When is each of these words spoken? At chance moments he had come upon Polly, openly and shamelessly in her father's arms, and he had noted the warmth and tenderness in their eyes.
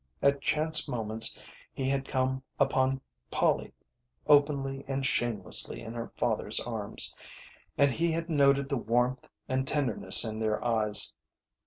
At 0.23 0.41
chance 0.41 0.87
moments 0.87 1.37
he 1.71 1.87
had 1.87 2.07
come 2.07 2.41
upon 2.59 3.01
Polly, 3.29 3.71
openly 4.25 4.83
and 4.87 5.05
shamelessly 5.05 5.81
in 5.81 5.93
her 5.93 6.07
father's 6.15 6.59
arms, 6.59 7.13
and 7.77 7.91
he 7.91 8.11
had 8.11 8.27
noted 8.27 8.67
the 8.67 8.77
warmth 8.77 9.27
and 9.47 9.67
tenderness 9.67 10.25
in 10.25 10.39
their 10.39 10.65
eyes. 10.65 11.13